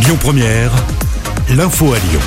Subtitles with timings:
[0.00, 0.70] Lyon Première,
[1.50, 2.20] l'info à Lyon.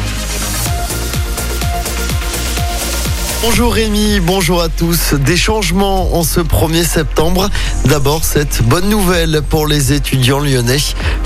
[3.42, 5.14] Bonjour Rémi, bonjour à tous.
[5.14, 7.50] Des changements en ce 1er septembre.
[7.86, 10.78] D'abord, cette bonne nouvelle pour les étudiants lyonnais.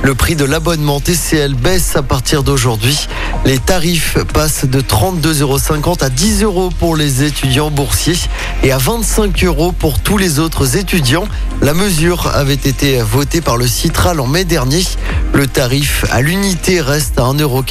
[0.04, 3.07] Le prix de l'abonnement TCL baisse à partir d'aujourd'hui.
[3.46, 8.18] Les tarifs passent de 32,50 euros à 10 euros pour les étudiants boursiers
[8.64, 11.27] et à 25 euros pour tous les autres étudiants.
[11.62, 14.84] La mesure avait été votée par le Citral en mai dernier.
[15.35, 17.63] Le tarif à l'unité reste à 1,90 euros.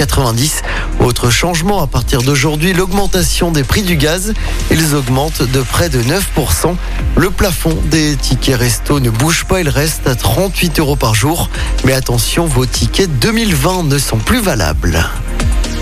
[1.01, 4.35] Autre changement à partir d'aujourd'hui, l'augmentation des prix du gaz.
[4.71, 6.77] Ils augmentent de près de 9%.
[7.17, 11.49] Le plafond des tickets resto ne bouge pas, il reste à 38 euros par jour.
[11.85, 15.03] Mais attention, vos tickets 2020 ne sont plus valables.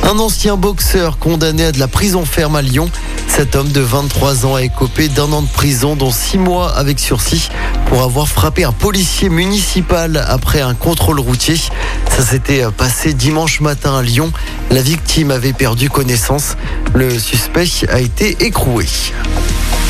[0.05, 2.91] Un ancien boxeur condamné à de la prison ferme à Lyon.
[3.35, 7.01] Cet homme de 23 ans a écopé d'un an de prison, dont 6 mois avec
[7.01, 7.49] sursis,
[7.87, 11.57] pour avoir frappé un policier municipal après un contrôle routier.
[11.57, 14.31] Ça s'était passé dimanche matin à Lyon.
[14.71, 16.57] La victime avait perdu connaissance.
[16.95, 18.87] Le suspect a été écroué.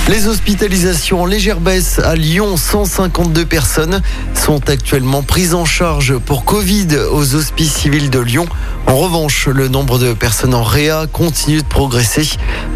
[0.08, 4.02] Les hospitalisations en légère baisse à Lyon, 152 personnes
[4.34, 8.46] sont actuellement prises en charge pour Covid aux hospices civils de Lyon.
[8.88, 12.28] En revanche, le nombre de personnes en réa continue de progresser.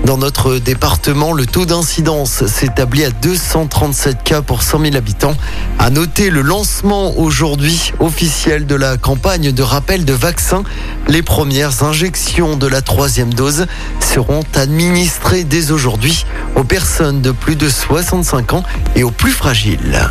[0.04, 5.34] Dans notre département, le taux d'incidence s'établit à 237 cas pour 100 000 habitants.
[5.80, 10.62] À noter le lancement aujourd'hui officiel de la campagne de rappel de vaccins.
[11.08, 13.66] Les premières injections de la troisième dose
[14.00, 16.24] seront administrées dès aujourd'hui
[16.56, 18.62] aux personnes de plus de 65 ans
[18.96, 20.10] et aux plus fragiles.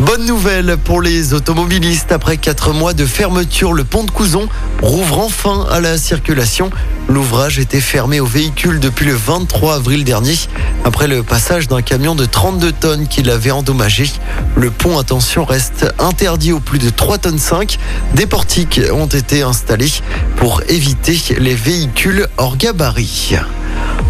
[0.00, 2.10] Bonne nouvelle pour les automobilistes.
[2.10, 4.48] Après quatre mois de fermeture, le pont de Couzon
[4.82, 6.70] rouvre enfin à la circulation.
[7.08, 10.36] L'ouvrage était fermé aux véhicules depuis le 23 avril dernier,
[10.84, 14.10] après le passage d'un camion de 32 tonnes qui l'avait endommagé.
[14.56, 17.78] Le pont, attention, reste interdit aux plus de 3 tonnes 5.
[18.14, 19.92] Des portiques ont été installés
[20.36, 23.36] pour éviter les véhicules hors gabarit.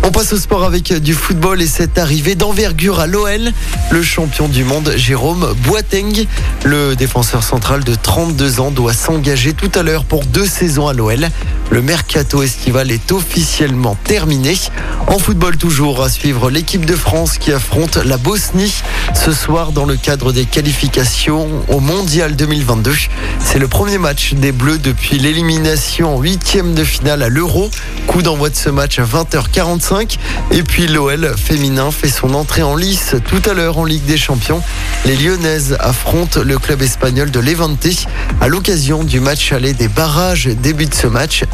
[0.03, 3.53] On passe au sport avec du football et cette arrivée d'envergure à l'OL.
[3.91, 6.27] Le champion du monde, Jérôme Boateng,
[6.65, 10.93] le défenseur central de 32 ans, doit s'engager tout à l'heure pour deux saisons à
[10.93, 11.29] l'OL.
[11.75, 14.57] Le mercato estival est officiellement terminé.
[15.09, 18.73] En football toujours, à suivre l'équipe de France qui affronte la Bosnie
[19.13, 22.93] ce soir dans le cadre des qualifications au Mondial 2022.
[23.41, 27.69] C'est le premier match des Bleus depuis l'élimination en huitième de finale à l'Euro.
[28.07, 30.19] Coup d'envoi de ce match à 20h45.
[30.53, 34.17] Et puis l'OL féminin fait son entrée en lice tout à l'heure en Ligue des
[34.17, 34.63] Champions.
[35.07, 37.89] Les Lyonnaises affrontent le club espagnol de Levante
[38.41, 40.47] à l'occasion du match aller des barrages.
[40.47, 41.43] Début de ce match